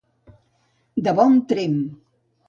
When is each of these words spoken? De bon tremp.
De 1.07 1.13
bon 1.19 1.37
tremp. 1.51 1.77